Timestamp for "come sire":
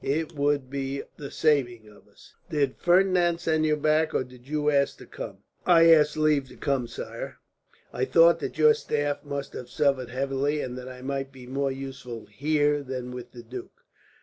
6.57-7.37